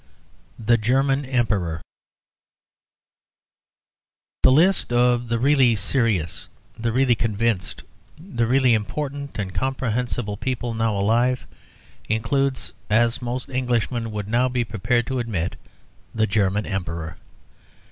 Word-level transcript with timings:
THE 0.57 0.77
GERMAN 0.79 1.25
EMPEROR 1.25 1.79
The 4.41 4.51
list 4.51 4.91
of 4.91 5.27
the 5.27 5.37
really 5.37 5.75
serious, 5.75 6.49
the 6.75 6.91
really 6.91 7.13
convinced, 7.13 7.83
the 8.17 8.47
really 8.47 8.73
important 8.73 9.37
and 9.37 9.53
comprehensible 9.53 10.37
people 10.37 10.73
now 10.73 10.95
alive 10.97 11.45
includes, 12.09 12.73
as 12.89 13.21
most 13.21 13.51
Englishmen 13.51 14.09
would 14.09 14.27
now 14.27 14.49
be 14.49 14.63
prepared 14.63 15.05
to 15.05 15.19
admit, 15.19 15.55
the 16.15 16.25
German 16.25 16.65
Emperor. 16.65 17.17